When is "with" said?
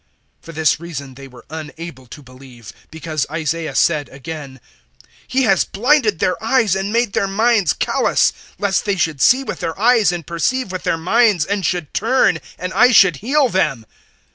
9.43-9.59, 10.71-10.81